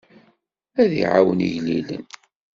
[0.81, 2.05] Ad iɛawen igellilen.